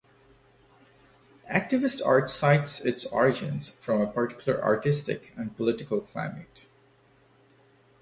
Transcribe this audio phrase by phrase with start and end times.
[1.47, 6.65] Activist art cites its origins from a particular artistic and political climate.